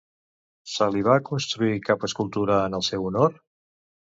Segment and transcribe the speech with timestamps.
[0.75, 3.37] Se li va construir cap escultura en el seu honor?